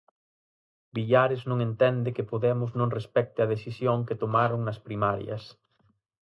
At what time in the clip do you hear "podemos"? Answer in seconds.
2.31-2.71